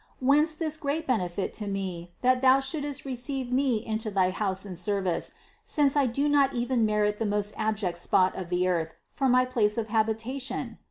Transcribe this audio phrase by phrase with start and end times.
[0.19, 4.75] Whence this great benefit to me, that Thou shouldst receive me into thy house and
[4.75, 8.95] service, since I do not even merit the most ab ject spot of the earth
[9.13, 10.79] for my place of habitation?